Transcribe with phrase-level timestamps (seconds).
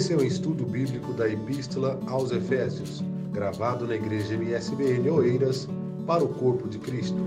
[0.00, 5.68] Esse é o estudo bíblico da Epístola aos Efésios, gravado na Igreja MSBN Oeiras,
[6.06, 7.18] para o Corpo de Cristo.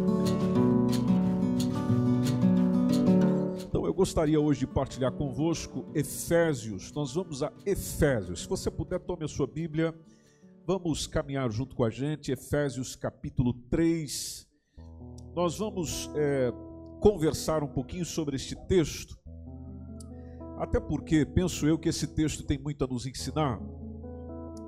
[3.61, 6.91] Então eu gostaria hoje de partilhar convosco Efésios.
[6.93, 8.41] Nós vamos a Efésios.
[8.41, 9.93] Se você puder, tome a sua Bíblia.
[10.65, 14.47] Vamos caminhar junto com a gente, Efésios capítulo 3.
[15.35, 16.51] Nós vamos é,
[16.99, 19.22] conversar um pouquinho sobre este texto
[20.57, 23.59] até porque penso eu que esse texto tem muito a nos ensinar,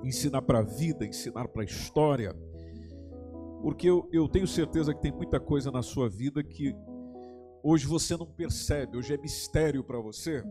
[0.04, 2.36] ensinar para a vida, ensinar para a história,
[3.62, 6.76] porque eu, eu tenho certeza que tem muita coisa na sua vida que
[7.64, 10.44] hoje você não percebe, hoje é mistério para você.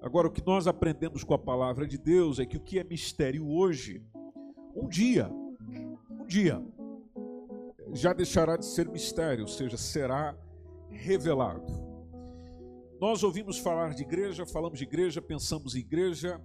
[0.00, 2.84] Agora, o que nós aprendemos com a palavra de Deus é que o que é
[2.84, 4.02] mistério hoje,
[4.74, 5.30] um dia,
[6.10, 6.62] um dia,
[7.92, 10.36] já deixará de ser mistério, ou seja, será
[10.90, 11.93] revelado.
[13.04, 16.40] Nós ouvimos falar de igreja, falamos de igreja, pensamos em igreja,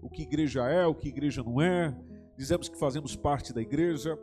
[0.00, 1.92] o que igreja é, o que igreja não é,
[2.38, 4.16] dizemos que fazemos parte da igreja.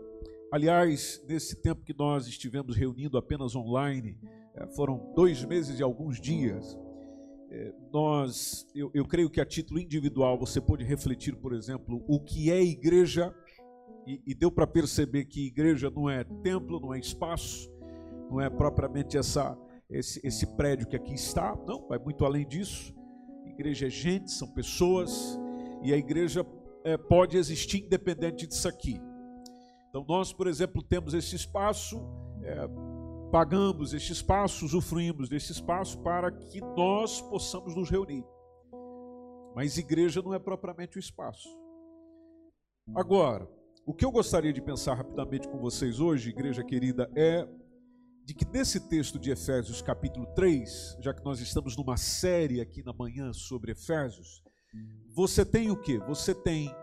[0.53, 4.17] Aliás, nesse tempo que nós estivemos reunindo apenas online,
[4.56, 6.80] eh, foram dois meses e alguns dias.
[7.50, 12.22] Eh, nós, eu, eu creio que a título individual você pode refletir, por exemplo, o
[12.22, 13.36] que é igreja,
[14.08, 17.69] e, e deu para perceber que igreja não é templo, não é espaço,
[18.30, 19.58] não é propriamente essa
[19.92, 21.56] esse, esse prédio que aqui está.
[21.67, 22.95] Não, vai muito além disso.
[23.45, 25.38] Igreja é gente, são pessoas,
[25.84, 26.45] e a igreja
[26.84, 29.00] é, pode existir independente disso aqui.
[29.89, 32.02] Então, nós, por exemplo, temos esse espaço,
[32.44, 32.67] é,
[33.30, 38.23] pagamos este espaço, usufruímos desse espaço para que nós possamos nos reunir.
[39.53, 41.50] Mas igreja não é propriamente o espaço.
[42.95, 43.47] Agora,
[43.86, 47.47] o que eu gostaria de pensar rapidamente com vocês hoje, igreja querida, é
[48.23, 52.83] de que nesse texto de Efésios, capítulo 3, já que nós estamos numa série aqui
[52.83, 54.44] na manhã sobre Efésios,
[55.13, 55.97] você tem o que?
[56.00, 56.73] Você tem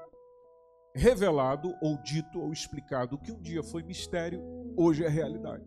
[0.95, 4.43] revelado, ou dito, ou explicado o que um dia foi mistério,
[4.77, 5.65] hoje é realidade.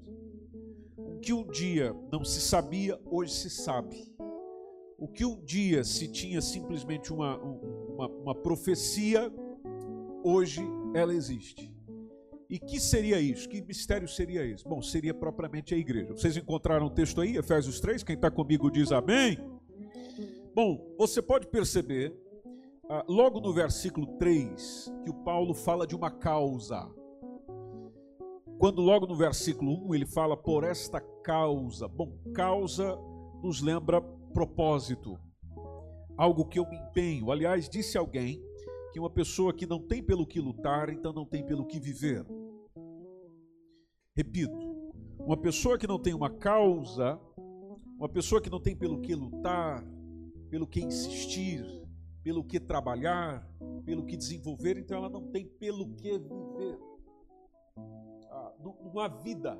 [0.97, 4.11] O que um dia não se sabia, hoje se sabe.
[4.97, 9.31] O que um dia se tinha simplesmente uma, uma, uma profecia,
[10.23, 10.61] hoje
[10.93, 11.73] ela existe.
[12.51, 13.47] E que seria isso?
[13.47, 14.67] Que mistério seria esse?
[14.67, 16.11] Bom, seria propriamente a igreja.
[16.11, 18.03] Vocês encontraram o texto aí, Efésios 3?
[18.03, 19.39] Quem está comigo diz amém.
[20.53, 22.13] Bom, você pode perceber,
[22.89, 26.93] ah, logo no versículo 3, que o Paulo fala de uma causa.
[28.59, 31.87] Quando logo no versículo 1 ele fala por esta causa.
[31.87, 32.99] Bom, causa
[33.41, 34.01] nos lembra
[34.33, 35.17] propósito,
[36.17, 37.31] algo que eu me empenho.
[37.31, 38.43] Aliás, disse alguém
[38.91, 42.25] que uma pessoa que não tem pelo que lutar, então não tem pelo que viver.
[44.15, 44.53] Repito,
[45.19, 47.17] uma pessoa que não tem uma causa,
[47.97, 49.83] uma pessoa que não tem pelo que lutar,
[50.49, 51.65] pelo que insistir,
[52.21, 53.47] pelo que trabalhar,
[53.85, 56.77] pelo que desenvolver, então ela não tem pelo que viver.
[58.29, 59.57] Ah, não há vida.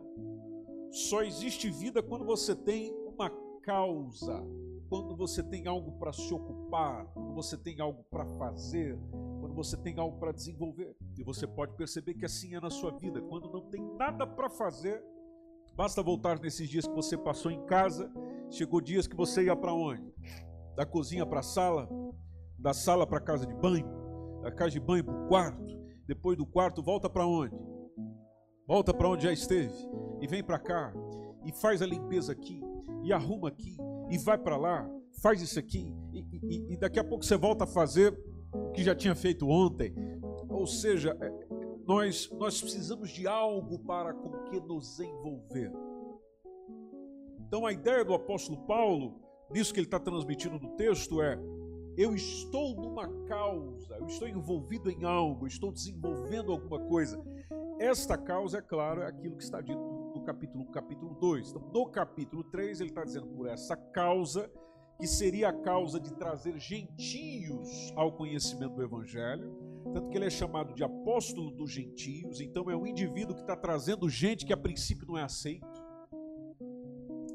[0.91, 3.29] Só existe vida quando você tem uma
[3.62, 4.44] causa,
[4.91, 9.00] quando você tem algo para se ocupar, quando você tem algo para fazer,
[9.40, 10.94] quando você tem algo para desenvolver.
[11.18, 13.22] E você pode perceber que assim é na sua vida.
[13.22, 15.01] Quando não tem nada para fazer,
[15.78, 18.12] basta voltar nesses dias que você passou em casa,
[18.50, 20.13] chegou dias que você ia para onde?
[20.75, 21.88] Da cozinha para a sala,
[22.59, 23.88] da sala para a casa de banho,
[24.41, 25.74] da casa de banho para o quarto,
[26.06, 27.56] depois do quarto volta para onde?
[28.68, 29.74] Volta para onde já esteve
[30.19, 30.94] e vem para cá
[31.46, 32.62] e faz a limpeza aqui
[33.06, 33.78] e arruma aqui
[34.12, 34.88] e vai para lá,
[35.22, 38.14] faz isso aqui, e, e, e, daqui a pouco você volta a fazer
[38.54, 39.96] o que já tinha feito ontem.
[40.50, 41.32] Ou seja, é,
[41.88, 45.72] nós, nós precisamos de algo para com que nos envolver.
[47.40, 51.40] Então a ideia do apóstolo Paulo, nisso que ele está transmitindo no texto, é:
[51.98, 57.22] eu estou numa causa, eu estou envolvido em algo, estou desenvolvendo alguma coisa.
[57.80, 61.50] Esta causa, é claro, é aquilo que está dito do capítulo 1, capítulo 2.
[61.50, 64.50] Então, no capítulo 3, ele está dizendo por essa causa,
[65.00, 69.51] que seria a causa de trazer gentios ao conhecimento do Evangelho,
[69.92, 73.56] tanto que ele é chamado de apóstolo dos gentios, então é um indivíduo que está
[73.56, 75.81] trazendo gente que a princípio não é aceito.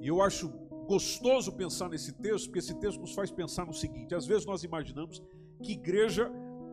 [0.01, 0.49] E eu acho
[0.87, 4.63] gostoso pensar nesse texto, porque esse texto nos faz pensar no seguinte: às vezes nós
[4.63, 5.21] imaginamos
[5.61, 6.31] que igreja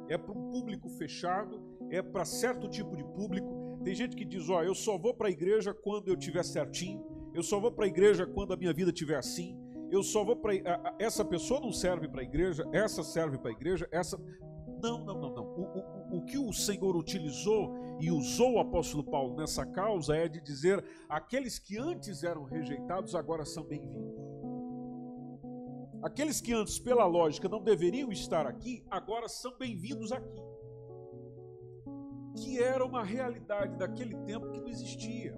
[0.08, 1.60] é para um público fechado,
[1.90, 5.28] é para certo tipo de público, tem gente que diz: Ó, eu só vou para
[5.28, 8.74] a igreja quando eu tiver certinho, eu só vou para a igreja quando a minha
[8.74, 9.58] vida estiver assim,
[9.92, 10.54] eu só vou para.
[10.98, 14.18] Essa pessoa não serve para a igreja, essa serve para a igreja, essa.
[14.82, 15.44] Não, não, não, não.
[15.44, 20.28] O, o, o que o Senhor utilizou e usou o apóstolo Paulo nessa causa é
[20.28, 24.14] de dizer: aqueles que antes eram rejeitados agora são bem-vindos.
[26.04, 30.53] Aqueles que antes, pela lógica, não deveriam estar aqui, agora são bem-vindos aqui.
[32.36, 35.38] Que era uma realidade daquele tempo que não existia.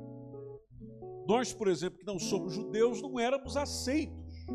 [1.28, 4.46] Nós, por exemplo, que não somos judeus, não éramos aceitos,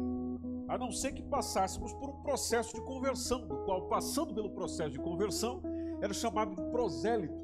[0.69, 4.93] a não ser que passássemos por um processo de conversão, do qual, passando pelo processo
[4.93, 5.61] de conversão,
[6.01, 7.35] era chamado de prosélito.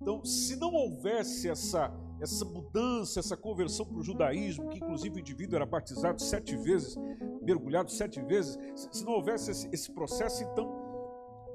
[0.00, 1.90] Então, se não houvesse essa,
[2.20, 6.96] essa mudança, essa conversão para o judaísmo, que inclusive o indivíduo era batizado sete vezes,
[7.42, 8.58] mergulhado sete vezes,
[8.92, 10.70] se não houvesse esse, esse processo, então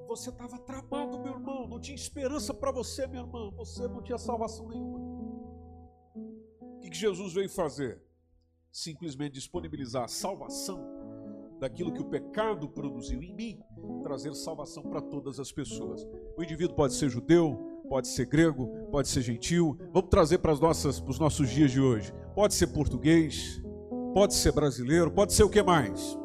[0.07, 4.68] você estava travado, meu não tinha esperança para você, minha irmã, você não tinha salvação
[4.68, 5.00] nenhuma.
[6.15, 8.01] O que, Jesus veio fazer?
[8.71, 10.83] Simplesmente disponibilizar a salvação
[11.60, 13.63] daquilo que o pecado produziu em mim,
[14.04, 16.06] trazer salvação para todas as pessoas.
[16.38, 17.57] O indivíduo pode ser judeu,
[17.88, 19.77] pode ser grego, pode ser gentil.
[19.94, 22.13] Vamos trazer para, os nossos dias de hoje.
[22.36, 23.62] Pode ser português,
[24.13, 26.18] pode ser brasileiro, pode ser o que mais?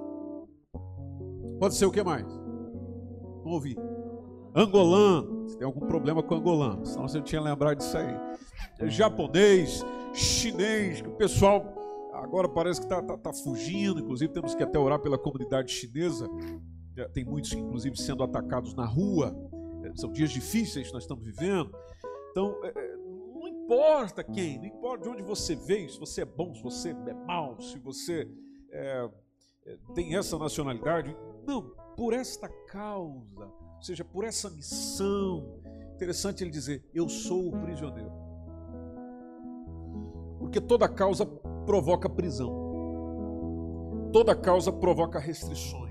[1.59, 2.27] Pode ser o que mais?
[3.45, 3.88] Ouvir.
[4.55, 5.49] Angolano.
[5.49, 6.85] Você tem algum problema com angolano?
[6.87, 8.89] Senão você não tinha lembrado disso aí.
[8.91, 11.75] Japonês, chinês, que o pessoal
[12.15, 14.01] agora parece que está tá, tá fugindo.
[14.01, 16.29] Inclusive, temos que até orar pela comunidade chinesa.
[17.13, 19.35] Tem muitos, inclusive, sendo atacados na rua
[19.97, 21.71] são dias difíceis que nós estamos vivendo.
[22.31, 26.25] Então, é, é, não importa quem, não importa de onde você veio, se você é
[26.25, 28.29] bom, se você é mau, se você
[28.71, 29.11] é,
[29.67, 31.17] é, tem essa nacionalidade.
[31.47, 31.63] Não,
[31.97, 35.59] por esta causa, ou seja, por essa missão.
[35.95, 38.13] Interessante ele dizer: Eu sou o prisioneiro.
[40.39, 41.27] Porque toda causa
[41.67, 42.51] provoca prisão,
[44.13, 45.89] toda causa provoca restrições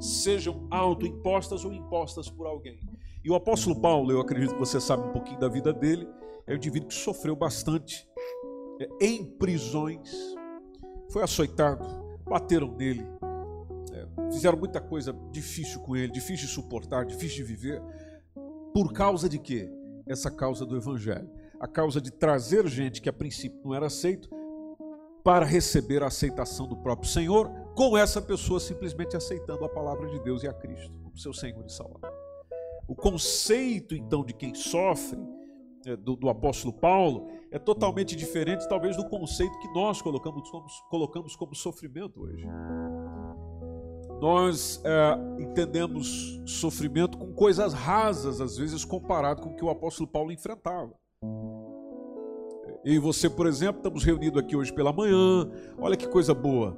[0.00, 2.78] sejam autoimpostas ou impostas por alguém.
[3.24, 6.08] E o apóstolo Paulo, eu acredito que você sabe um pouquinho da vida dele,
[6.46, 8.08] é um indivíduo que sofreu bastante
[8.80, 10.10] é, em prisões,
[11.10, 11.84] foi açoitado,
[12.24, 13.06] bateram nele,
[14.32, 17.82] fizeram muita coisa difícil com ele, difícil de suportar, difícil de viver.
[18.74, 19.70] Por causa de quê?
[20.06, 21.28] Essa causa do evangelho.
[21.58, 24.28] A causa de trazer gente que a princípio não era aceito
[25.24, 30.20] para receber a aceitação do próprio Senhor, com essa pessoa simplesmente aceitando a palavra de
[30.20, 32.12] Deus e a Cristo como seu Senhor e Salvador.
[32.86, 35.18] O conceito, então, de quem sofre,
[35.84, 40.66] é, do, do, apóstolo Paulo, é totalmente diferente, talvez, do conceito que nós colocamos como,
[40.90, 42.46] colocamos como sofrimento hoje.
[44.20, 50.08] Nós é, entendemos sofrimento com coisas rasas, às vezes, comparado com o que o apóstolo
[50.08, 50.92] Paulo enfrentava.
[52.84, 55.50] Eu e você, por exemplo, estamos reunidos aqui hoje pela manhã.
[55.78, 56.76] Olha que coisa boa.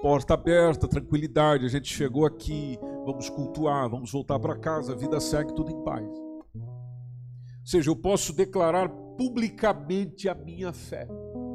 [0.00, 1.66] Porta aberta, tranquilidade.
[1.66, 5.82] A gente chegou aqui, vamos cultuar, vamos voltar para casa, a vida segue tudo em
[5.82, 6.06] paz.
[6.06, 11.08] Ou seja, eu posso declarar publicamente a minha fé,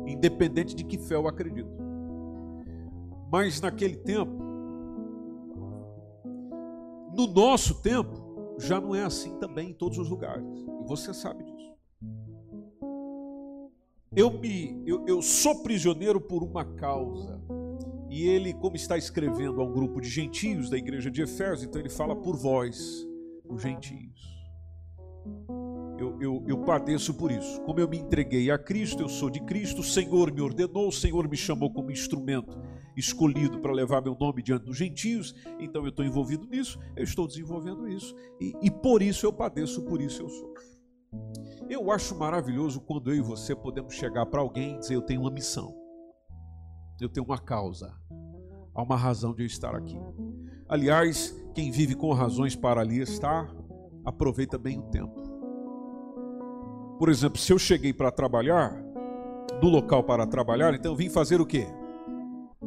[0.06, 1.72] independente de que fé eu acredito.
[3.32, 4.49] Mas naquele tempo,
[7.20, 10.46] no nosso tempo, já não é assim também em todos os lugares.
[10.82, 11.74] E você sabe disso.
[14.16, 17.42] Eu, me, eu, eu sou prisioneiro por uma causa.
[18.10, 21.80] E ele, como está escrevendo a um grupo de gentios da igreja de Efésios, então
[21.80, 23.06] ele fala por vós,
[23.48, 24.20] os gentios.
[26.00, 27.62] Eu, eu, eu, padeço por isso.
[27.64, 30.94] Como eu me entreguei a Cristo, eu sou de Cristo, o Senhor me ordenou, o
[30.94, 32.58] Senhor me chamou como instrumento
[32.96, 37.28] escolhido para levar meu nome diante dos gentios, então eu estou envolvido nisso, eu estou
[37.28, 40.54] desenvolvendo isso, e, e por isso eu padeço, por isso eu sou.
[41.70, 45.22] Eu acho maravilhoso quando eu e você podemos chegar para alguém e dizer: Eu tenho
[45.22, 45.76] uma missão,
[47.00, 47.94] eu tenho uma causa,
[48.74, 49.98] há uma razão de eu estar aqui.
[50.68, 53.54] Aliás, quem vive com razões para ali estar,
[54.06, 55.29] aproveita bem o tempo.
[57.00, 58.76] Por exemplo, se eu cheguei para trabalhar,
[59.64, 61.66] no local para trabalhar, então eu vim fazer o quê?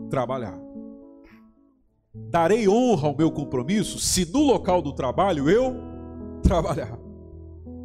[0.09, 0.59] Trabalhar.
[2.15, 5.77] Darei honra ao meu compromisso se no local do trabalho eu
[6.43, 6.99] trabalhar.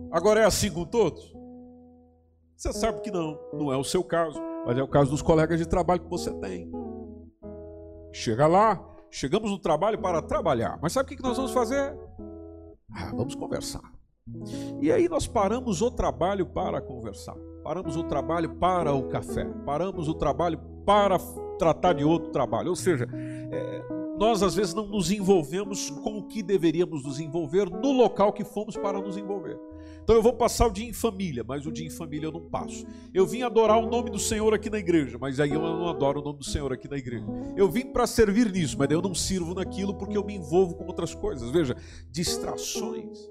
[0.10, 1.36] Agora é assim com todos?
[2.56, 5.60] Você sabe que não, não é o seu caso, mas é o caso dos colegas
[5.60, 6.72] de trabalho que você tem.
[8.14, 11.94] Chega lá, chegamos no trabalho para trabalhar, mas sabe o que nós vamos fazer?
[12.90, 13.97] Ah, vamos conversar.
[14.82, 20.08] E aí nós paramos o trabalho para conversar, paramos o trabalho para o café, paramos
[20.08, 21.18] o trabalho para
[21.58, 22.70] tratar de outro trabalho.
[22.70, 23.08] Ou seja,
[23.52, 23.84] é,
[24.18, 28.44] nós às vezes não nos envolvemos com o que deveríamos nos envolver no local que
[28.44, 29.60] fomos para nos envolver.
[30.04, 32.50] Então eu vou passar o dia em família, mas o dia em família eu não
[32.50, 32.86] passo.
[33.14, 36.22] Eu vim adorar o nome do Senhor aqui na igreja, mas aí eu não adoro
[36.22, 37.26] o nome do Senhor aqui na igreja.
[37.58, 40.86] Eu vim para servir nisso, mas eu não sirvo naquilo porque eu me envolvo com
[40.86, 41.52] outras coisas.
[41.52, 41.76] Veja,
[42.10, 43.30] distrações.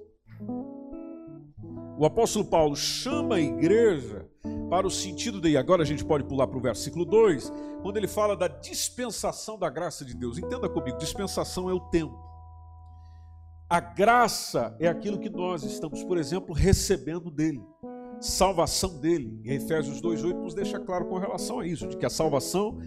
[1.99, 4.29] O apóstolo Paulo chama a igreja
[4.69, 5.57] para o sentido de.
[5.57, 7.51] Agora a gente pode pular para o versículo 2,
[7.81, 10.37] quando ele fala da dispensação da graça de Deus.
[10.37, 12.15] Entenda comigo: dispensação é o tempo.
[13.69, 17.63] A graça é aquilo que nós estamos, por exemplo, recebendo dele,
[18.21, 19.41] salvação dele.
[19.43, 22.79] E Efésios 2,8 nos deixa claro com relação a isso, de que a salvação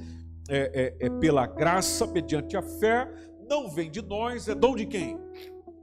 [0.48, 3.12] é, é, é pela graça, mediante a fé,
[3.50, 5.20] não vem de nós, é dom de quem?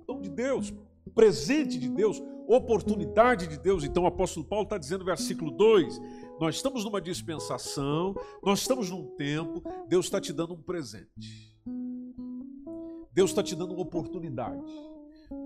[0.07, 0.73] Dom de Deus,
[1.15, 3.85] presente de Deus, oportunidade de Deus.
[3.85, 6.01] Então o apóstolo Paulo está dizendo versículo 2:
[6.41, 11.55] nós estamos numa dispensação, nós estamos num tempo, Deus está te dando um presente.
[13.13, 14.63] Deus está te dando uma oportunidade.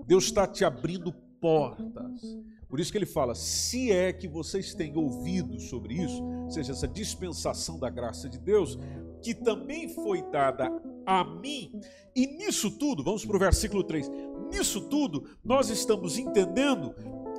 [0.05, 2.21] Deus está te abrindo portas.
[2.67, 6.71] Por isso que ele fala: se é que vocês têm ouvido sobre isso, ou seja,
[6.71, 8.77] essa dispensação da graça de Deus,
[9.21, 10.69] que também foi dada
[11.05, 11.71] a mim,
[12.15, 14.09] e nisso tudo, vamos para o versículo 3:
[14.51, 16.93] nisso tudo, nós estamos entendendo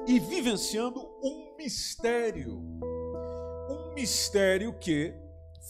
[0.07, 2.59] e vivenciando um mistério.
[3.71, 5.15] Um mistério que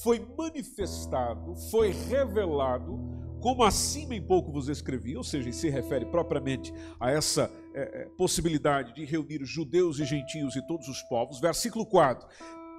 [0.02, 2.98] foi manifestado, foi revelado,
[3.40, 8.94] como acima em pouco vos escrevi, ou seja, se refere propriamente a essa é, possibilidade
[8.94, 11.40] de reunir judeus e gentios e todos os povos.
[11.40, 12.26] Versículo 4: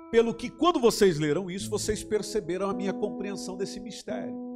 [0.09, 4.52] Pelo que, quando vocês leram isso, vocês perceberam a minha compreensão desse mistério.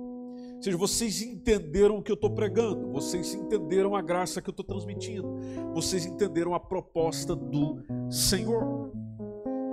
[0.57, 4.51] Ou seja, vocês entenderam o que eu estou pregando, vocês entenderam a graça que eu
[4.51, 5.27] estou transmitindo,
[5.73, 7.77] vocês entenderam a proposta do
[8.09, 8.91] Senhor.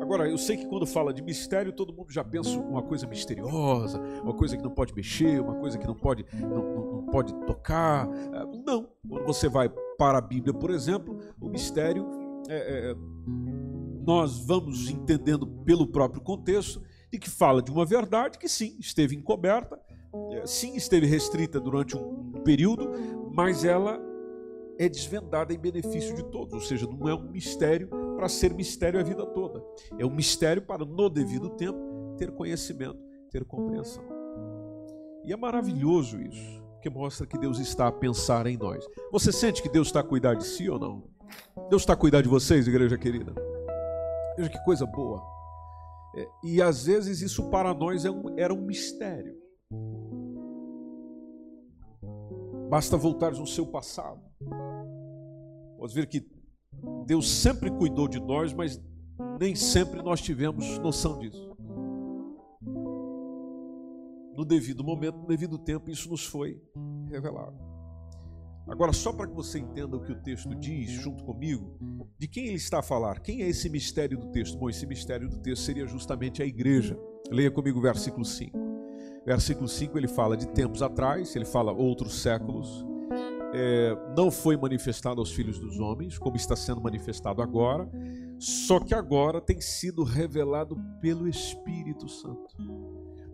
[0.00, 3.98] Agora, eu sei que quando fala de mistério, todo mundo já pensa uma coisa misteriosa,
[4.22, 7.32] uma coisa que não pode mexer, uma coisa que não pode, não, não, não pode
[7.46, 8.06] tocar.
[8.34, 8.86] Ah, não.
[9.08, 12.06] Quando você vai para a Bíblia, por exemplo, o mistério
[12.50, 12.94] é, é,
[14.06, 19.16] nós vamos entendendo pelo próprio contexto e que fala de uma verdade que sim, esteve
[19.16, 19.83] encoberta, é,
[20.44, 22.90] sim esteve restrita durante um período,
[23.32, 24.00] mas ela
[24.78, 28.98] é desvendada em benefício de todos, ou seja, não é um mistério para ser mistério
[28.98, 29.64] a vida toda,
[29.98, 31.78] é um mistério para, no devido tempo,
[32.16, 32.98] ter conhecimento,
[33.30, 34.04] ter compreensão.
[35.24, 38.84] E é maravilhoso isso, porque mostra que Deus está a pensar em nós.
[39.10, 41.04] Você sente que Deus está a cuidar de si ou não?
[41.70, 43.32] Deus está a cuidar de vocês, igreja querida?
[44.36, 45.22] Veja que coisa boa.
[46.16, 49.43] É, e às vezes isso para nós é um, era um mistério.
[52.68, 54.20] Basta voltar no seu passado.
[55.78, 56.26] Pode ver que
[57.06, 58.82] Deus sempre cuidou de nós, mas
[59.38, 61.54] nem sempre nós tivemos noção disso.
[64.36, 66.60] No devido momento, no devido tempo, isso nos foi
[67.08, 67.56] revelado.
[68.66, 71.78] Agora, só para que você entenda o que o texto diz, junto comigo,
[72.18, 74.58] de quem ele está a falar, quem é esse mistério do texto?
[74.58, 76.98] Bom, esse mistério do texto seria justamente a igreja.
[77.30, 78.63] Leia comigo o versículo 5.
[79.26, 82.84] Versículo 5 ele fala de tempos atrás, ele fala outros séculos.
[83.54, 87.88] É, não foi manifestado aos filhos dos homens, como está sendo manifestado agora,
[88.38, 92.54] só que agora tem sido revelado pelo Espírito Santo.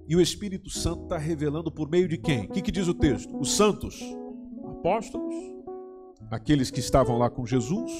[0.06, 2.44] E o Espírito Santo está revelando por meio de quem?
[2.44, 3.34] O que, que diz o texto?
[3.38, 3.98] Os santos,
[4.68, 5.34] apóstolos,
[6.30, 7.90] aqueles que estavam lá com Jesus,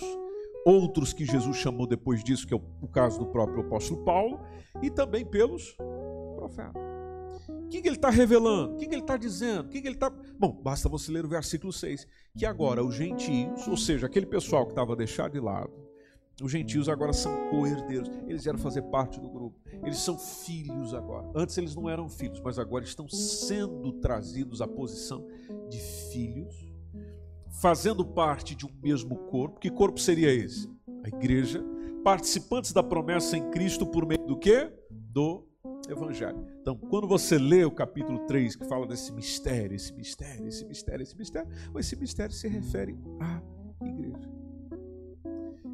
[0.66, 4.38] outros que Jesus chamou depois disso, que é o caso do próprio apóstolo Paulo,
[4.82, 5.74] e também pelos
[6.36, 6.89] profetas.
[7.70, 8.74] O que, que ele está revelando?
[8.74, 9.66] O que, que ele está dizendo?
[9.66, 10.10] O que, que ele está.
[10.36, 12.04] Bom, basta você ler o versículo 6.
[12.36, 15.70] Que agora os gentios, ou seja, aquele pessoal que estava deixado de lado,
[16.42, 18.10] os gentios agora são co-herdeiros.
[18.26, 19.56] Eles vieram fazer parte do grupo.
[19.84, 21.30] Eles são filhos agora.
[21.32, 25.24] Antes eles não eram filhos, mas agora estão sendo trazidos à posição
[25.68, 25.78] de
[26.10, 26.74] filhos,
[27.60, 29.60] fazendo parte de um mesmo corpo.
[29.60, 30.68] Que corpo seria esse?
[31.04, 31.64] A igreja.
[32.02, 34.72] Participantes da promessa em Cristo por meio do quê?
[34.90, 35.46] Do
[35.92, 36.46] Evangelho.
[36.60, 41.02] Então, quando você lê o capítulo 3, que fala desse mistério, esse mistério, esse mistério,
[41.02, 43.42] esse mistério, esse mistério se refere à
[43.86, 44.30] igreja.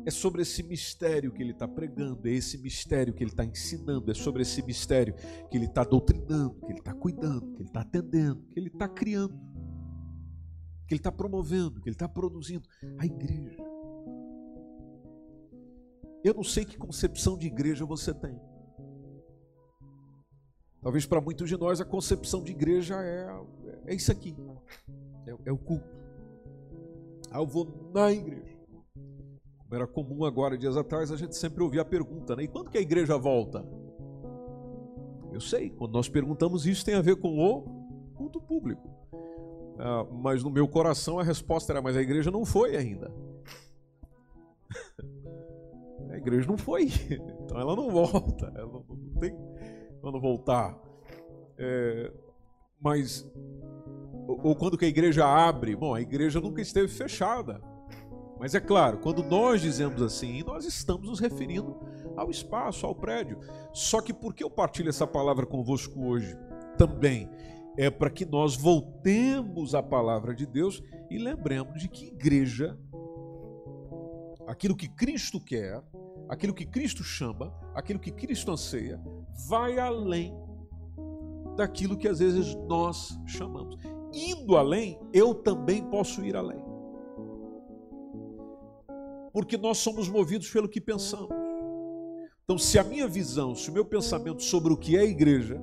[0.05, 4.11] É sobre esse mistério que ele está pregando, é esse mistério que ele está ensinando,
[4.11, 5.15] é sobre esse mistério
[5.51, 8.89] que ele está doutrinando, que ele está cuidando, que ele está atendendo, que ele está
[8.89, 9.35] criando,
[10.87, 12.69] que ele está promovendo, que ele está produzindo
[12.99, 13.65] a igreja.
[16.23, 18.41] Eu não sei que concepção de igreja você tem.
[20.87, 23.29] Talvez para muitos de nós a concepção de igreja é,
[23.87, 24.37] é isso aqui,
[25.27, 25.85] é, é o culto.
[27.29, 28.57] Ah, eu vou na igreja.
[28.95, 32.45] Como era comum agora, dias atrás, a gente sempre ouvia a pergunta, né?
[32.45, 33.67] E quando que a igreja volta?
[35.33, 37.63] Eu sei, quando nós perguntamos isso tem a ver com o
[38.15, 38.89] culto público.
[39.81, 43.13] Ah, mas no meu coração a resposta era, mas a igreja não foi ainda.
[46.13, 46.85] a igreja não foi,
[47.43, 49.37] então ela não volta, ela não tem
[50.01, 50.79] quando voltar.
[51.59, 52.13] É,
[52.81, 53.29] mas,
[54.27, 57.61] ou, quando que a igreja abre, bom, a igreja nunca esteve fechada.
[58.39, 61.77] Mas é claro, quando nós dizemos assim, nós estamos nos referindo
[62.17, 63.39] ao espaço, ao prédio.
[63.73, 66.37] Só que por que eu partilho essa palavra convosco hoje?
[66.77, 67.31] Também
[67.79, 72.79] é para que nós voltemos à palavra de Deus e lembremos de que igreja,
[74.47, 75.83] aquilo que Cristo quer,
[76.29, 79.01] aquilo que Cristo chama, aquilo que Cristo anseia,
[79.49, 80.35] vai além
[81.57, 83.77] daquilo que às vezes nós chamamos.
[84.13, 86.65] Indo além, eu também posso ir além.
[89.33, 91.29] Porque nós somos movidos pelo que pensamos.
[92.45, 95.61] Então, se a minha visão, se o meu pensamento sobre o que é igreja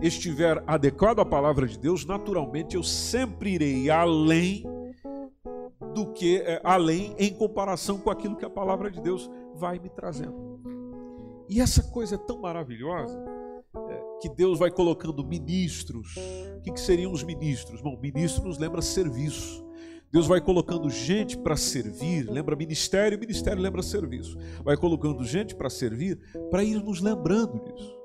[0.00, 4.64] estiver adequado à palavra de Deus, naturalmente eu sempre irei além
[5.94, 9.88] do que é, além em comparação com aquilo que a palavra de Deus vai me
[9.88, 10.60] trazendo.
[11.48, 13.22] E essa coisa é tão maravilhosa
[13.88, 16.16] é, que Deus vai colocando ministros.
[16.56, 17.80] O que, que seriam os ministros?
[17.80, 19.62] Bom, ministro nos lembra serviço.
[20.10, 24.36] Deus vai colocando gente para servir, lembra ministério, ministério lembra serviço.
[24.62, 26.18] Vai colocando gente para servir,
[26.50, 27.98] para ir nos lembrando disso.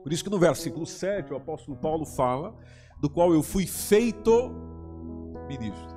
[0.00, 2.56] Por isso que no versículo 7 o apóstolo Paulo fala
[3.00, 4.52] do qual eu fui feito
[5.48, 5.96] ministro.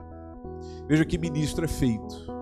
[0.87, 2.38] Veja que ministro é feito.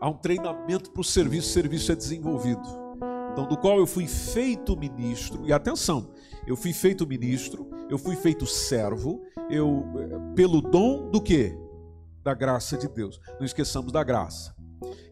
[0.00, 2.62] Há um treinamento para o serviço, o serviço é desenvolvido.
[3.32, 6.10] Então, do qual eu fui feito ministro, e atenção,
[6.46, 11.56] eu fui feito ministro, eu fui feito servo, eu eh, pelo dom do quê?
[12.24, 13.20] Da graça de Deus.
[13.38, 14.54] Não esqueçamos da graça.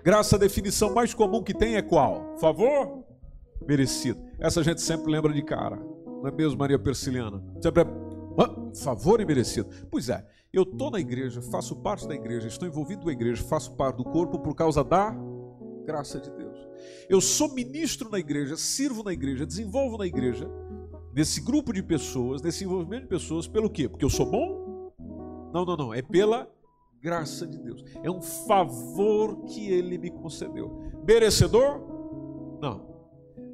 [0.03, 2.37] Graça, a definição mais comum que tem é qual?
[2.39, 3.05] Favor
[3.67, 4.21] merecido.
[4.39, 5.77] Essa a gente sempre lembra de cara.
[6.07, 7.43] Não é mesmo, Maria Persiliana?
[7.63, 8.08] Sempre é
[8.79, 9.69] favor e merecido.
[9.91, 13.43] Pois é, eu estou na igreja, faço parte da igreja, estou envolvido com a igreja,
[13.45, 15.15] faço parte do corpo por causa da
[15.85, 16.59] graça de Deus.
[17.09, 20.51] Eu sou ministro na igreja, sirvo na igreja, desenvolvo na igreja,
[21.15, 23.89] nesse grupo de pessoas, nesse envolvimento de pessoas, pelo quê?
[23.89, 24.93] Porque eu sou bom?
[25.53, 25.95] Não, não, não.
[25.95, 26.49] É pela
[27.01, 27.85] graça de Deus.
[28.03, 30.79] É um favor que ele me concedeu.
[31.07, 31.81] Merecedor?
[32.61, 32.87] Não.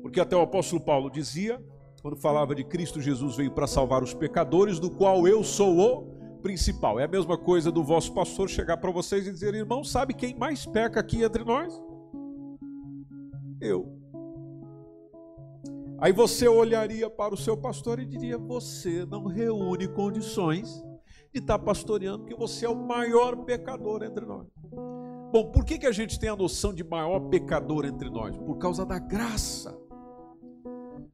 [0.03, 1.63] Porque até o apóstolo Paulo dizia,
[2.05, 6.39] quando falava de Cristo Jesus veio para salvar os pecadores, do qual eu sou o
[6.43, 7.01] principal.
[7.01, 10.37] É a mesma coisa do vosso pastor chegar para vocês e dizer: irmão, sabe quem
[10.37, 11.73] mais peca aqui entre nós?
[13.59, 13.99] Eu.
[15.99, 20.85] Aí você olharia para o seu pastor e diria: Você não reúne condições
[21.33, 24.47] de estar pastoreando, porque você é o maior pecador entre nós.
[25.33, 28.37] Bom, por que, que a gente tem a noção de maior pecador entre nós?
[28.37, 29.75] Por causa da graça.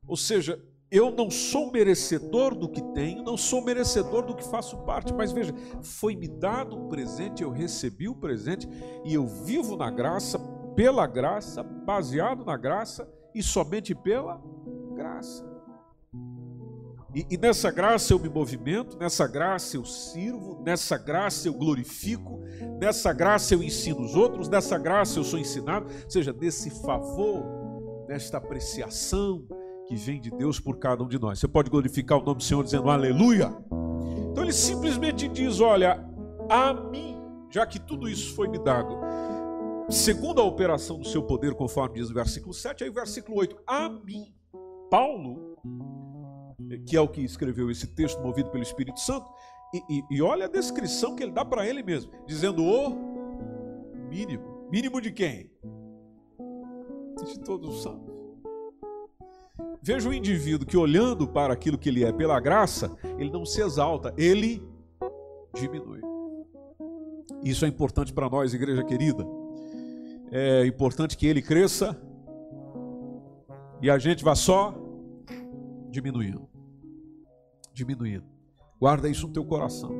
[0.04, 4.76] Ou seja, eu não sou merecedor do que tenho, não sou merecedor do que faço
[4.78, 8.68] parte, mas veja, foi me dado um presente, eu recebi o presente
[9.04, 10.38] e eu vivo na graça,
[10.74, 14.42] pela graça, baseado na graça e somente pela
[14.94, 15.48] graça.
[17.14, 22.40] E, e, nessa graça eu me movimento, nessa graça eu sirvo, nessa graça eu glorifico,
[22.78, 28.06] nessa graça eu ensino os outros, nessa graça eu sou ensinado, ou seja, desse favor,
[28.08, 29.44] nesta apreciação,
[29.90, 31.40] que vem de Deus por cada um de nós.
[31.40, 33.52] Você pode glorificar o nome do Senhor dizendo aleluia.
[34.30, 36.08] Então ele simplesmente diz: Olha,
[36.48, 38.96] a mim, já que tudo isso foi me dado,
[39.88, 43.56] segundo a operação do seu poder, conforme diz o versículo 7, aí o versículo 8,
[43.66, 44.32] a mim,
[44.88, 45.56] Paulo,
[46.86, 49.28] que é o que escreveu esse texto movido pelo Espírito Santo,
[49.74, 52.90] e, e, e olha a descrição que ele dá para ele mesmo, dizendo o
[54.08, 54.68] mínimo.
[54.70, 55.50] Mínimo de quem?
[57.24, 58.09] De todos os santos.
[59.82, 63.62] Veja o indivíduo que, olhando para aquilo que ele é pela graça, ele não se
[63.62, 64.62] exalta, ele
[65.54, 66.00] diminui.
[67.42, 69.26] Isso é importante para nós, igreja querida.
[70.30, 72.00] É importante que ele cresça
[73.80, 74.74] e a gente vá só
[75.88, 76.46] diminuindo.
[77.72, 78.24] Diminuindo.
[78.78, 79.90] Guarda isso no teu coração.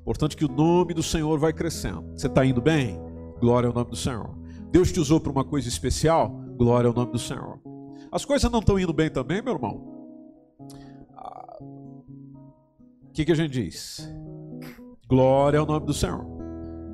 [0.00, 2.02] Importante que o nome do Senhor vai crescendo.
[2.16, 2.98] Você está indo bem?
[3.40, 4.36] Glória ao nome do Senhor.
[4.70, 6.30] Deus te usou para uma coisa especial?
[6.56, 7.60] Glória ao nome do Senhor.
[8.10, 9.98] As coisas não estão indo bem também, meu irmão?
[13.02, 14.08] O que, que a gente diz?
[15.08, 16.24] Glória ao nome do Senhor.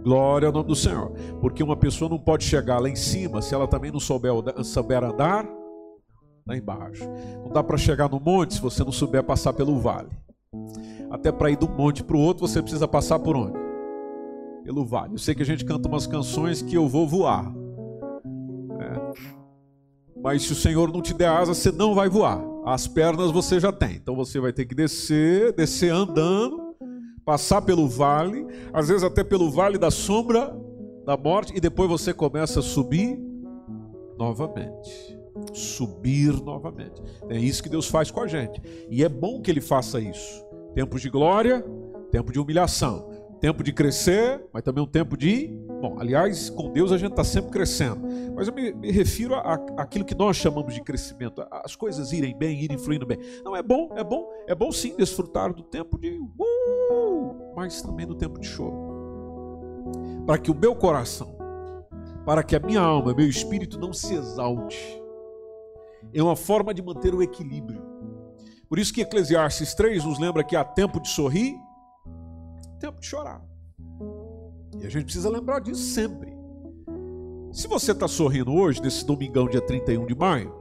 [0.03, 1.11] Glória ao nome do Senhor.
[1.40, 4.33] Porque uma pessoa não pode chegar lá em cima se ela também não souber,
[4.64, 5.46] souber andar
[6.46, 7.05] lá embaixo.
[7.42, 10.11] Não dá para chegar no monte se você não souber passar pelo vale.
[11.11, 13.59] Até para ir do monte para o outro, você precisa passar por onde?
[14.62, 15.14] Pelo vale.
[15.14, 17.53] Eu sei que a gente canta umas canções que eu vou voar.
[20.24, 22.42] Mas se o Senhor não te der asas, você não vai voar.
[22.64, 23.96] As pernas você já tem.
[23.96, 26.74] Então você vai ter que descer, descer andando,
[27.26, 30.58] passar pelo vale, às vezes até pelo vale da sombra
[31.04, 33.20] da morte, e depois você começa a subir
[34.18, 35.18] novamente.
[35.52, 37.02] Subir novamente.
[37.28, 38.62] É isso que Deus faz com a gente.
[38.88, 40.42] E é bom que Ele faça isso.
[40.74, 41.62] Tempos de glória,
[42.10, 43.10] tempo de humilhação.
[43.40, 45.49] Tempo de crescer, mas também um tempo de.
[45.81, 48.01] Bom, aliás, com Deus a gente está sempre crescendo.
[48.35, 49.35] Mas eu me, me refiro
[49.77, 51.44] àquilo que nós chamamos de crescimento.
[51.51, 53.18] As coisas irem bem, irem fluindo bem.
[53.44, 56.18] Não, é bom, é bom, é bom sim desfrutar do tempo de.
[56.18, 58.94] Uh, mas também do tempo de choro.
[60.27, 61.37] Para que o meu coração,
[62.25, 65.03] para que a minha alma, meu espírito não se exalte.
[66.12, 67.83] É uma forma de manter o equilíbrio.
[68.68, 71.55] Por isso que Eclesiastes 3 nos lembra que há tempo de sorrir
[72.85, 73.42] tempo de chorar.
[74.79, 76.35] E a gente precisa lembrar disso sempre.
[77.51, 80.53] Se você está sorrindo hoje, nesse domingão, dia 31 de maio,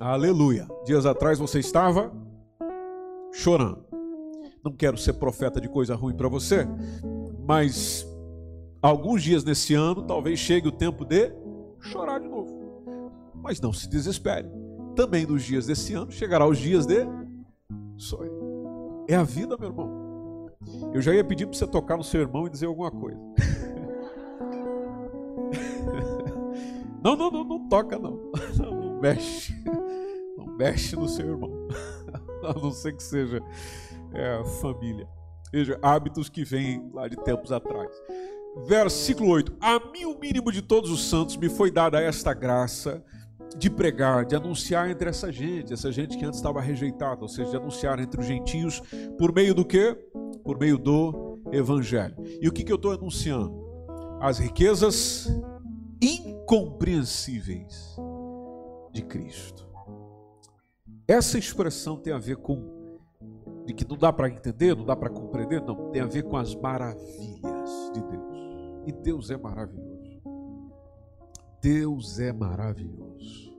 [0.00, 0.66] aleluia.
[0.86, 2.10] Dias atrás você estava
[3.32, 3.84] chorando.
[4.64, 6.66] Não quero ser profeta de coisa ruim para você,
[7.46, 8.06] mas
[8.80, 11.30] alguns dias nesse ano talvez chegue o tempo de
[11.80, 13.12] chorar de novo.
[13.34, 14.48] Mas não se desespere.
[14.96, 17.06] Também nos dias desse ano chegará os dias de
[17.98, 18.30] sorrir.
[19.06, 20.03] É a vida, meu irmão.
[20.94, 23.18] Eu já ia pedir para você tocar no seu irmão e dizer alguma coisa.
[27.04, 28.32] Não, não, não, não toca não.
[28.58, 29.54] Não, mexe.
[30.38, 31.50] Não mexe no seu irmão.
[32.42, 33.42] A não ser que seja
[34.14, 35.06] é, família.
[35.52, 37.90] Veja, hábitos que vêm lá de tempos atrás.
[38.66, 43.04] Versículo 8: A mim, o mínimo de todos os santos, me foi dada esta graça
[43.56, 47.50] de pregar, de anunciar entre essa gente, essa gente que antes estava rejeitada, ou seja,
[47.50, 48.80] de anunciar entre os gentios,
[49.18, 49.94] por meio do que?
[50.44, 52.14] Por meio do Evangelho.
[52.40, 53.64] E o que, que eu estou anunciando?
[54.20, 55.28] As riquezas
[56.00, 57.96] incompreensíveis
[58.92, 59.66] de Cristo.
[61.08, 62.84] Essa expressão tem a ver com
[63.66, 66.36] de que não dá para entender, não dá para compreender, não, tem a ver com
[66.36, 68.34] as maravilhas de Deus.
[68.86, 70.22] E Deus é maravilhoso.
[71.62, 73.54] Deus é maravilhoso.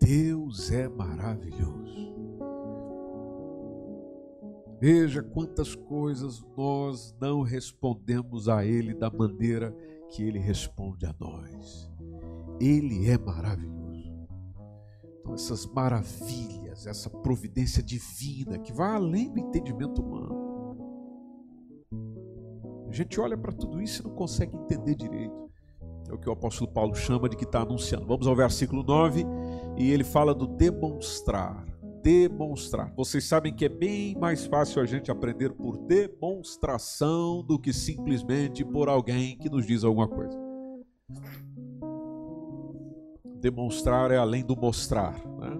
[0.00, 2.13] Deus é maravilhoso.
[4.80, 9.74] Veja quantas coisas nós não respondemos a Ele da maneira
[10.10, 11.90] que Ele responde a nós.
[12.60, 14.12] Ele é maravilhoso.
[15.20, 20.44] Então, essas maravilhas, essa providência divina que vai além do entendimento humano.
[22.88, 25.50] A gente olha para tudo isso e não consegue entender direito.
[26.08, 28.06] É o que o apóstolo Paulo chama de que está anunciando.
[28.06, 29.24] Vamos ao versículo 9
[29.78, 31.64] e ele fala do demonstrar
[32.04, 32.92] demonstrar.
[32.94, 38.62] Vocês sabem que é bem mais fácil a gente aprender por demonstração do que simplesmente
[38.62, 40.38] por alguém que nos diz alguma coisa.
[43.40, 45.14] Demonstrar é além do mostrar.
[45.38, 45.58] Né?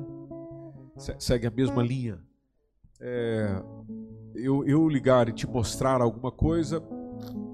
[1.18, 2.20] Segue a mesma linha.
[3.00, 3.62] É,
[4.35, 6.83] eu, eu ligar e te mostrar alguma coisa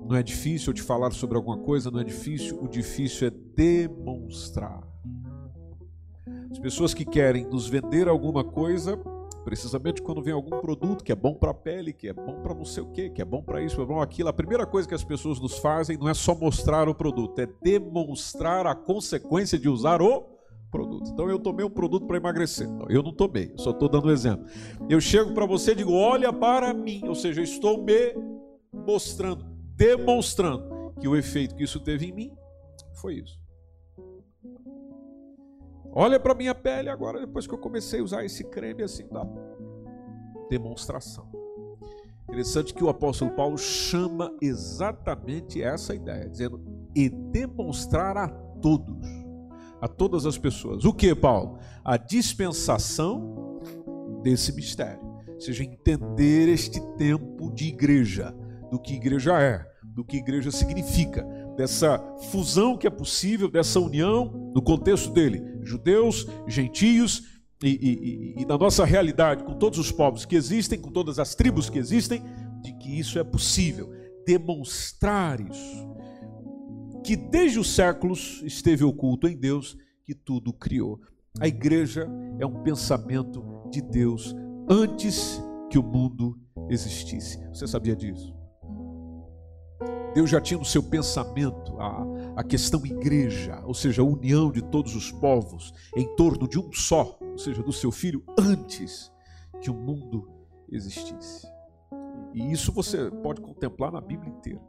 [0.04, 3.30] não é difícil, eu te falar sobre alguma coisa não é difícil, o difícil é
[3.30, 4.89] demonstrar.
[6.50, 8.96] As pessoas que querem nos vender alguma coisa,
[9.44, 12.54] precisamente quando vem algum produto que é bom para a pele, que é bom para
[12.54, 14.88] não sei o quê, que é bom para isso, é bom aquilo, a primeira coisa
[14.88, 19.58] que as pessoas nos fazem não é só mostrar o produto, é demonstrar a consequência
[19.58, 20.26] de usar o
[20.70, 21.10] produto.
[21.10, 22.68] Então eu tomei um produto para emagrecer.
[22.68, 24.44] Não, eu não tomei, só estou dando um exemplo.
[24.88, 28.14] Eu chego para você e digo: olha para mim, ou seja, eu estou me
[28.72, 29.44] mostrando,
[29.76, 32.32] demonstrando que o efeito que isso teve em mim
[32.92, 33.39] foi isso.
[35.92, 39.26] Olha para minha pele agora, depois que eu comecei a usar esse creme assim, da
[40.48, 41.28] demonstração.
[42.28, 46.60] Interessante que o apóstolo Paulo chama exatamente essa ideia, dizendo
[46.94, 49.08] e demonstrar a todos,
[49.80, 50.84] a todas as pessoas.
[50.84, 51.58] O que, Paulo?
[51.84, 53.58] A dispensação
[54.22, 55.02] desse mistério.
[55.28, 58.32] Ou seja, entender este tempo de igreja,
[58.70, 61.26] do que igreja é, do que igreja significa,
[61.60, 61.98] dessa
[62.30, 68.56] fusão que é possível, dessa união no contexto dele, judeus, gentios e, e, e, na
[68.56, 72.22] nossa realidade, com todos os povos que existem, com todas as tribos que existem,
[72.62, 73.92] de que isso é possível.
[74.26, 75.86] Demonstrar isso.
[77.04, 80.98] Que desde os séculos esteve oculto em Deus que tudo criou.
[81.38, 84.34] A igreja é um pensamento de Deus
[84.66, 85.38] antes
[85.70, 87.38] que o mundo existisse.
[87.52, 88.39] Você sabia disso?
[90.14, 92.04] Deus já tinha no seu pensamento a,
[92.36, 96.72] a questão igreja, ou seja, a união de todos os povos em torno de um
[96.72, 99.12] só, ou seja, do seu filho, antes
[99.60, 100.28] que o mundo
[100.68, 101.46] existisse.
[102.32, 104.60] E isso você pode contemplar na Bíblia inteira.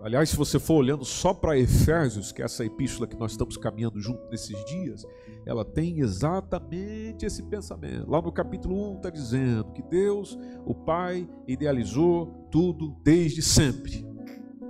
[0.00, 3.56] Aliás, se você for olhando só para Efésios, que é essa epístola que nós estamos
[3.56, 5.04] caminhando junto nesses dias,
[5.44, 8.08] ela tem exatamente esse pensamento.
[8.08, 14.06] Lá no capítulo 1 está dizendo que Deus, o Pai, idealizou tudo desde sempre.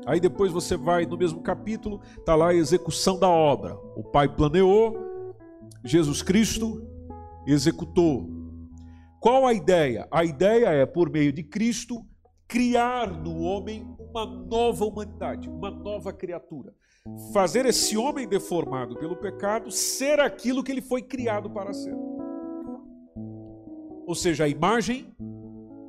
[0.06, 3.76] Aí depois você vai no mesmo capítulo, está lá a execução da obra.
[3.94, 5.34] O Pai planeou,
[5.84, 6.82] Jesus Cristo
[7.46, 8.30] executou.
[9.20, 10.08] Qual a ideia?
[10.10, 12.02] A ideia é, por meio de Cristo,
[12.48, 16.74] criar no homem uma nova humanidade, uma nova criatura.
[17.32, 21.94] Fazer esse homem deformado pelo pecado ser aquilo que ele foi criado para ser.
[24.06, 25.14] Ou seja, a imagem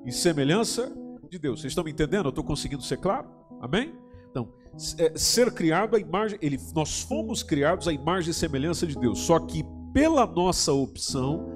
[0.05, 0.93] e semelhança
[1.29, 1.61] de Deus.
[1.61, 2.25] Vocês estão me entendendo?
[2.25, 3.29] Eu estou conseguindo ser claro?
[3.61, 3.95] Amém?
[4.29, 4.51] Então,
[4.97, 9.19] é, ser criado a imagem, ele, nós fomos criados à imagem e semelhança de Deus.
[9.19, 11.47] Só que pela nossa opção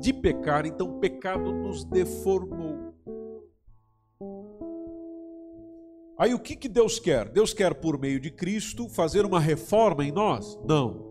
[0.00, 2.91] de pecar, então o pecado nos deformou.
[6.22, 7.28] Aí o que, que Deus quer?
[7.28, 10.56] Deus quer, por meio de Cristo, fazer uma reforma em nós?
[10.64, 11.02] Não.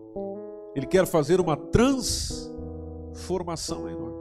[0.74, 4.14] Ele quer fazer uma transformação em nós.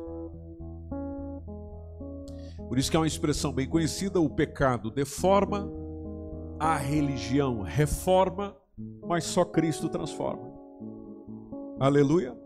[2.67, 5.71] Por isso que é uma expressão bem conhecida: o pecado deforma,
[6.59, 8.53] a religião reforma,
[9.07, 10.51] mas só Cristo transforma.
[11.79, 12.37] Aleluia.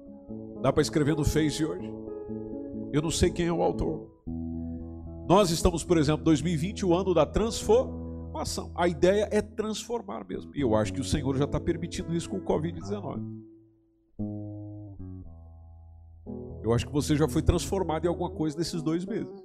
[0.62, 1.92] Dá para escrever no Face hoje.
[2.94, 4.08] Eu não sei quem é o autor.
[5.28, 8.05] Nós estamos, por exemplo, 2020, o ano da transformação.
[8.76, 10.56] A ideia é transformar mesmo.
[10.56, 13.46] E eu acho que o Senhor já está permitindo isso com o Covid-19.
[16.64, 19.45] Eu acho que você já foi transformado em alguma coisa nesses dois meses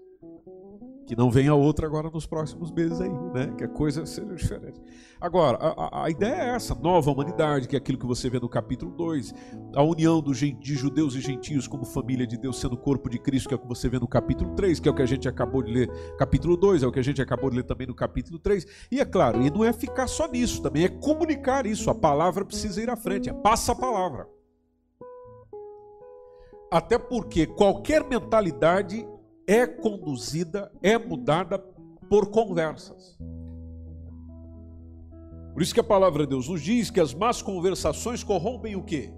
[1.11, 3.53] que não venha outra agora nos próximos meses aí, né?
[3.59, 4.81] Que a coisa seja diferente.
[5.21, 8.49] Agora, a, a, ideia é essa, nova humanidade, que é aquilo que você vê no
[8.49, 9.35] capítulo 2,
[9.75, 13.19] a união do, de judeus e gentios como família de Deus sendo o corpo de
[13.19, 15.07] Cristo, que é o que você vê no capítulo 3, que é o que a
[15.07, 17.89] gente acabou de ler, capítulo 2, é o que a gente acabou de ler também
[17.89, 18.65] no capítulo 3.
[18.89, 22.45] E é claro, e não é ficar só nisso, também é comunicar isso, a palavra
[22.45, 24.29] precisa ir à frente, é passa a palavra.
[26.71, 29.05] Até porque qualquer mentalidade
[29.51, 31.59] é conduzida, é mudada
[32.09, 33.19] por conversas.
[35.53, 38.85] Por isso que a palavra de Deus nos diz que as más conversações corrompem o
[38.85, 39.13] quê?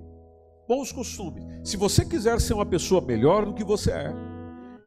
[0.66, 1.44] Bons costumes.
[1.62, 4.14] Se você quiser ser uma pessoa melhor do que você é,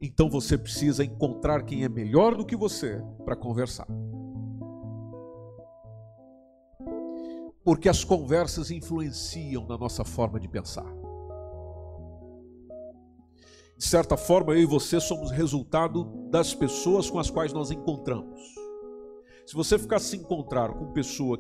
[0.02, 3.88] então você precisa encontrar quem é melhor do que você para conversar.
[7.64, 11.05] Porque as conversas influenciam na nossa forma de pensar.
[13.78, 18.40] De certa forma, eu e você somos resultado das pessoas com as quais nós encontramos.
[19.46, 21.38] Se você ficar se encontrar com pessoa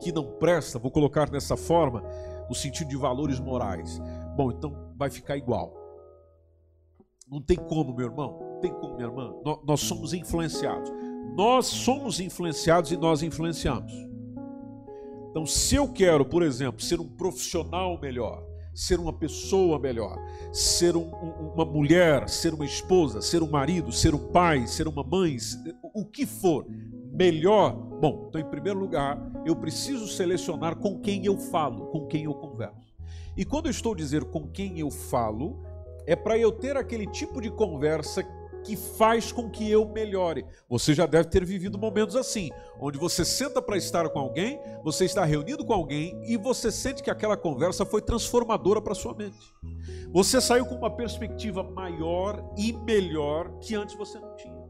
[0.00, 2.02] que não presta, vou colocar nessa forma,
[2.48, 4.00] no sentido de valores morais,
[4.36, 5.74] bom, então vai ficar igual.
[7.28, 9.34] Não tem como, meu irmão, não tem como, minha irmã.
[9.64, 10.90] Nós, somos influenciados.
[11.34, 13.92] Nós somos influenciados e nós influenciamos.
[15.30, 20.18] Então, se eu quero, por exemplo, ser um profissional melhor, ser uma pessoa melhor,
[20.52, 24.88] ser um, um, uma mulher, ser uma esposa, ser um marido, ser um pai, ser
[24.88, 25.36] uma mãe,
[25.94, 26.66] o que for
[27.12, 27.72] melhor.
[27.72, 32.34] Bom, então, em primeiro lugar, eu preciso selecionar com quem eu falo, com quem eu
[32.34, 32.94] converso.
[33.36, 35.62] E quando eu estou dizendo com quem eu falo,
[36.06, 38.22] é para eu ter aquele tipo de conversa
[38.64, 40.44] que faz com que eu melhore.
[40.68, 42.50] Você já deve ter vivido momentos assim,
[42.80, 47.02] onde você senta para estar com alguém, você está reunido com alguém e você sente
[47.02, 49.54] que aquela conversa foi transformadora para sua mente.
[50.12, 54.64] Você saiu com uma perspectiva maior e melhor que antes você não tinha.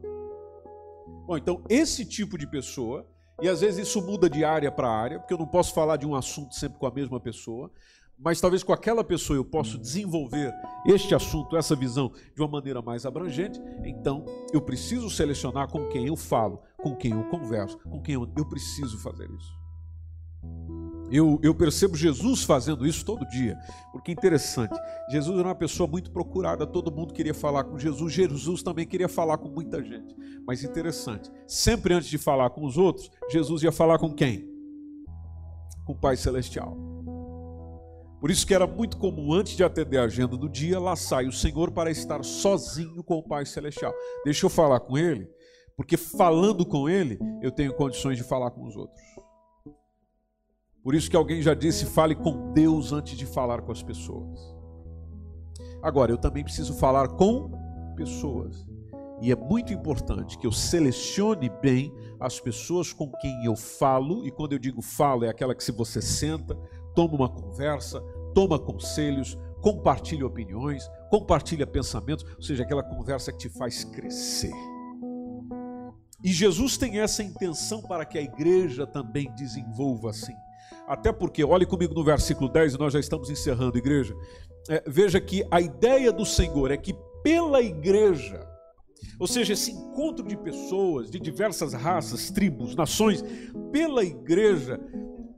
[1.25, 3.07] Bom, então esse tipo de pessoa,
[3.41, 6.05] e às vezes isso muda de área para área, porque eu não posso falar de
[6.05, 7.71] um assunto sempre com a mesma pessoa,
[8.17, 10.53] mas talvez com aquela pessoa eu possa desenvolver
[10.85, 16.07] este assunto, essa visão de uma maneira mais abrangente, então eu preciso selecionar com quem
[16.07, 19.65] eu falo, com quem eu converso, com quem eu, eu preciso fazer isso.
[21.11, 23.57] Eu, eu, percebo Jesus fazendo isso todo dia,
[23.91, 24.75] porque interessante.
[25.09, 29.07] Jesus era uma pessoa muito procurada, todo mundo queria falar com Jesus, Jesus também queria
[29.07, 30.15] falar com muita gente.
[30.47, 34.49] Mas interessante, sempre antes de falar com os outros, Jesus ia falar com quem?
[35.85, 36.94] Com o Pai Celestial.
[38.19, 41.27] Por isso que era muito comum, antes de atender a agenda do dia, lá sai
[41.27, 43.93] o Senhor para estar sozinho com o Pai Celestial.
[44.23, 45.29] Deixa eu falar com Ele,
[45.75, 49.01] porque falando com Ele, eu tenho condições de falar com os outros.
[50.83, 54.39] Por isso que alguém já disse: fale com Deus antes de falar com as pessoas.
[55.81, 57.51] Agora, eu também preciso falar com
[57.95, 58.65] pessoas.
[59.21, 64.31] E é muito importante que eu selecione bem as pessoas com quem eu falo, e
[64.31, 66.57] quando eu digo falo, é aquela que se você senta,
[66.95, 68.01] toma uma conversa,
[68.33, 74.53] toma conselhos, compartilha opiniões, compartilha pensamentos, ou seja, aquela conversa que te faz crescer.
[76.23, 80.33] E Jesus tem essa intenção para que a igreja também desenvolva assim.
[80.87, 84.15] Até porque, olhe comigo no versículo 10, e nós já estamos encerrando, igreja.
[84.69, 88.47] É, veja que a ideia do Senhor é que pela igreja,
[89.19, 93.23] ou seja, esse encontro de pessoas de diversas raças, tribos, nações,
[93.71, 94.79] pela igreja,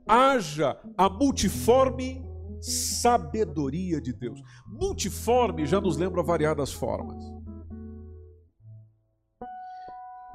[0.08, 2.24] haja a multiforme
[2.60, 4.40] sabedoria de Deus.
[4.66, 7.22] Multiforme já nos lembra variadas formas.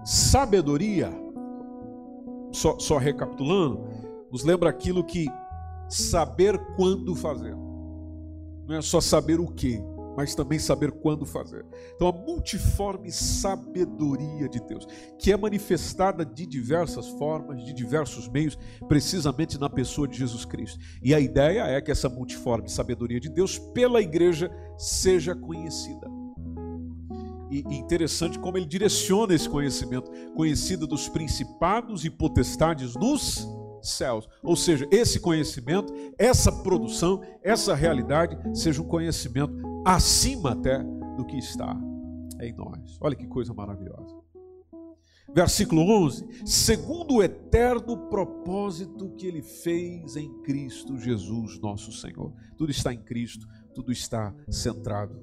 [0.05, 1.11] Sabedoria,
[2.51, 3.87] só, só recapitulando,
[4.31, 5.27] nos lembra aquilo que
[5.89, 7.55] saber quando fazer.
[8.65, 9.81] Não é só saber o que,
[10.15, 11.65] mas também saber quando fazer.
[11.95, 14.87] Então, a multiforme sabedoria de Deus,
[15.19, 20.79] que é manifestada de diversas formas, de diversos meios, precisamente na pessoa de Jesus Cristo.
[21.01, 26.07] E a ideia é que essa multiforme sabedoria de Deus, pela igreja, seja conhecida.
[27.51, 33.47] E interessante como ele direciona esse conhecimento, conhecido dos principados e potestades nos
[33.83, 34.27] céus.
[34.41, 39.53] Ou seja, esse conhecimento, essa produção, essa realidade seja um conhecimento
[39.85, 40.79] acima até
[41.17, 41.75] do que está
[42.41, 42.97] em nós.
[43.01, 44.23] Olha que coisa maravilhosa.
[45.33, 52.33] Versículo 11: segundo o eterno propósito que ele fez em Cristo Jesus, nosso Senhor.
[52.57, 55.19] Tudo está em Cristo, tudo está centrado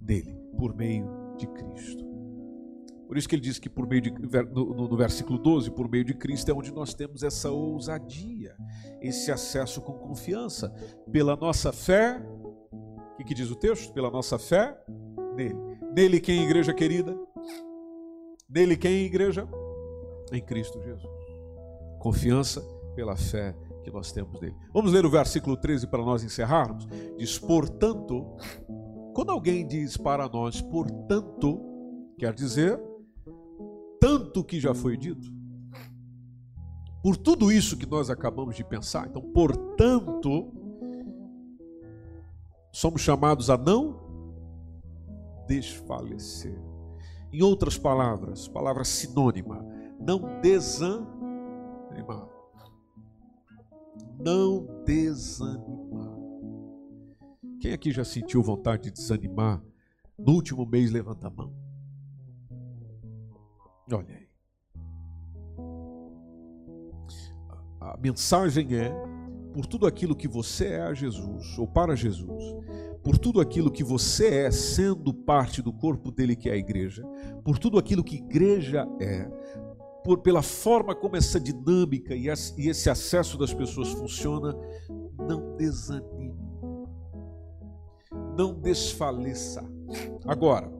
[0.00, 1.06] nele, por meio
[1.38, 2.11] de Cristo.
[3.12, 6.02] Por isso que ele diz que por meio de, no, no, versículo 12, por meio
[6.02, 8.56] de Cristo é onde nós temos essa ousadia,
[9.02, 10.70] esse acesso com confiança,
[11.12, 12.18] pela nossa fé.
[12.72, 13.92] O que, que diz o texto?
[13.92, 14.74] Pela nossa fé
[15.36, 15.58] nele.
[15.94, 17.14] Nele quem, igreja querida?
[18.48, 19.46] Nele quem, igreja?
[20.32, 21.12] Em Cristo Jesus.
[21.98, 22.62] Confiança
[22.94, 24.56] pela fé que nós temos nele.
[24.72, 26.88] Vamos ler o versículo 13 para nós encerrarmos.
[27.18, 28.38] Diz: Portanto,
[29.12, 31.60] quando alguém diz para nós, portanto,
[32.16, 32.80] quer dizer
[34.32, 35.30] tanto que já foi dito.
[37.02, 40.50] Por tudo isso que nós acabamos de pensar, então, portanto,
[42.72, 44.00] somos chamados a não
[45.46, 46.58] desfalecer.
[47.30, 49.62] Em outras palavras, palavra sinônima,
[50.00, 51.06] não desanimar.
[54.18, 56.16] Não desanimar.
[57.60, 59.62] Quem aqui já sentiu vontade de desanimar?
[60.18, 61.61] No último mês, levanta a mão.
[63.94, 64.28] Olha aí.
[67.80, 68.92] A mensagem é:
[69.52, 72.44] por tudo aquilo que você é a Jesus, ou para Jesus,
[73.02, 77.04] por tudo aquilo que você é, sendo parte do corpo dele que é a igreja,
[77.44, 79.28] por tudo aquilo que igreja é,
[80.04, 84.56] por, pela forma como essa dinâmica e esse acesso das pessoas funciona,
[85.18, 86.34] não desanime,
[88.36, 89.64] não desfaleça.
[90.26, 90.72] Agora,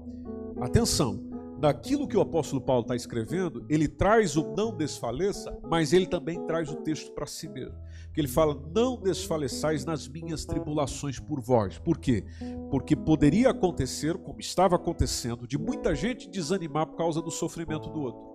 [0.60, 1.31] atenção,
[1.62, 6.44] naquilo que o apóstolo Paulo está escrevendo, ele traz o não desfaleça, mas ele também
[6.44, 7.78] traz o texto para si mesmo.
[8.12, 11.78] Que ele fala: Não desfaleçais nas minhas tribulações por vós.
[11.78, 12.24] Por quê?
[12.68, 18.00] Porque poderia acontecer, como estava acontecendo, de muita gente desanimar por causa do sofrimento do
[18.00, 18.32] outro.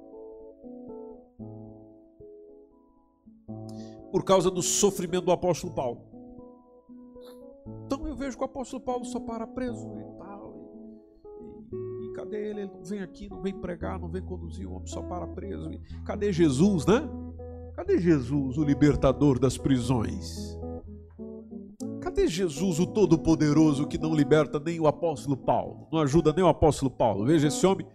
[4.09, 6.07] Por causa do sofrimento do apóstolo Paulo.
[7.85, 10.36] Então eu vejo que o apóstolo Paulo só para preso e tal
[12.27, 12.61] cadê ele?
[12.61, 15.71] Ele não vem aqui, não vem pregar, não vem conduzir, o homem só para preso.
[16.05, 17.07] Cadê Jesus, né?
[17.73, 20.57] Cadê Jesus, o libertador das prisões?
[22.01, 25.87] Cadê Jesus, o Todo-Poderoso, que não liberta nem o apóstolo Paulo?
[25.91, 27.25] Não ajuda nem o apóstolo Paulo.
[27.25, 27.87] Veja, esse homem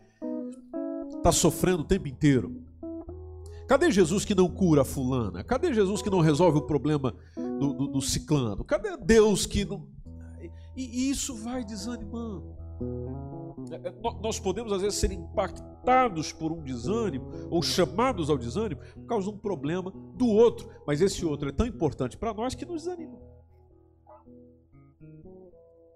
[1.16, 2.62] está sofrendo o tempo inteiro.
[3.68, 5.42] Cadê Jesus que não cura a fulana?
[5.42, 7.14] Cadê Jesus que não resolve o problema
[7.58, 8.64] do, do, do ciclano?
[8.64, 9.86] Cadê Deus que não.
[10.76, 12.61] E, e isso vai desanimando.
[13.70, 18.80] É, é, nós podemos, às vezes, ser impactados por um desânimo ou chamados ao desânimo
[18.94, 22.54] por causa de um problema do outro, mas esse outro é tão importante para nós
[22.54, 23.18] que nos desanima.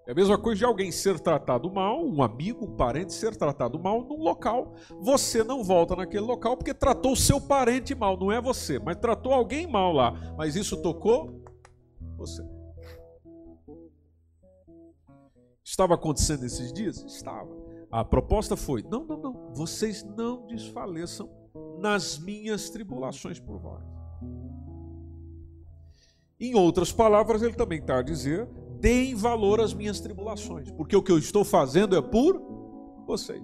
[0.07, 3.77] É a mesma coisa de alguém ser tratado mal, um amigo, um parente ser tratado
[3.77, 4.73] mal num local.
[5.01, 8.95] Você não volta naquele local porque tratou o seu parente mal, não é você, mas
[8.95, 10.13] tratou alguém mal lá.
[10.37, 11.43] Mas isso tocou
[12.17, 12.56] você.
[15.67, 17.03] Estava acontecendo esses dias?
[17.03, 17.53] Estava.
[17.91, 21.29] A proposta foi: não, não, não, vocês não desfaleçam
[21.77, 23.83] nas minhas tribulações por vós.
[26.39, 28.47] Em outras palavras, ele também está a dizer:
[28.79, 32.41] deem valor às minhas tribulações, porque o que eu estou fazendo é por
[33.05, 33.43] vocês.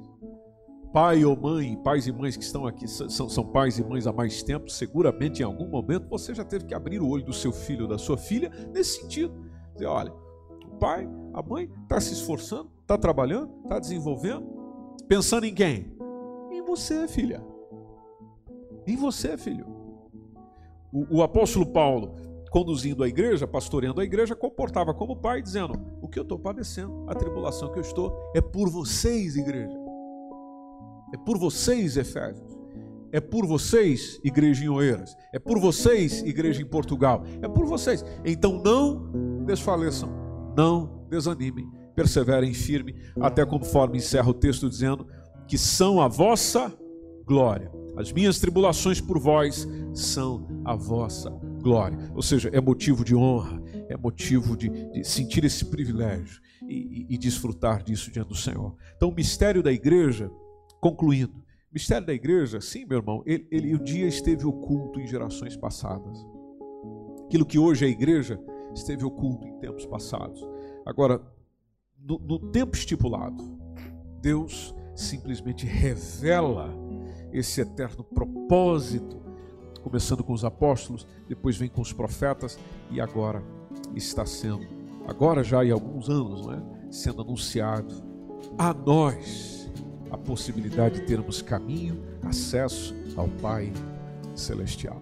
[0.93, 4.13] Pai ou mãe, pais e mães que estão aqui, são, são pais e mães há
[4.13, 7.51] mais tempo, seguramente em algum momento você já teve que abrir o olho do seu
[7.51, 9.33] filho ou da sua filha nesse sentido.
[9.73, 10.13] Dizer, olha,
[10.73, 14.45] o pai a mãe está se esforçando, está trabalhando, está desenvolvendo,
[15.07, 15.91] pensando em quem?
[16.51, 17.43] Em você, filha.
[18.85, 19.65] Em você, filho.
[20.91, 22.15] O, o apóstolo Paulo,
[22.51, 27.05] conduzindo a igreja, pastoreando a igreja, comportava como pai, dizendo: O que eu estou padecendo,
[27.07, 29.75] a tribulação que eu estou, é por vocês, igreja.
[31.13, 32.53] É por vocês, Efésios.
[33.11, 35.15] É por vocês, igreja em Oeiras.
[35.31, 37.23] É por vocês, igreja em Portugal.
[37.41, 38.03] É por vocês.
[38.25, 40.22] Então não desfaleçam,
[40.55, 45.07] não desanimem, perseverem firme, até conforme encerra o texto dizendo
[45.47, 46.73] que são a vossa
[47.25, 47.71] glória.
[47.95, 51.29] As minhas tribulações por vós são a vossa
[51.61, 51.97] glória.
[52.15, 57.15] Ou seja, é motivo de honra, é motivo de, de sentir esse privilégio e, e,
[57.15, 58.75] e desfrutar disso diante do Senhor.
[58.95, 60.31] Então, o mistério da igreja,
[60.81, 65.07] concluindo, o mistério da igreja, sim, meu irmão, ele, ele um dia esteve oculto em
[65.07, 66.17] gerações passadas.
[67.25, 68.39] Aquilo que hoje é a igreja
[68.73, 70.45] esteve oculto em tempos passados.
[70.85, 71.21] Agora,
[71.97, 73.57] no, no tempo estipulado,
[74.21, 76.73] Deus simplesmente revela
[77.31, 79.21] esse eterno propósito,
[79.81, 82.59] começando com os apóstolos, depois vem com os profetas
[82.91, 83.43] e agora
[83.95, 84.65] está sendo,
[85.07, 86.63] agora já há alguns anos, não é?
[86.91, 87.93] sendo anunciado
[88.57, 89.71] a nós
[90.11, 93.73] a possibilidade de termos caminho, acesso ao Pai
[94.35, 95.01] Celestial.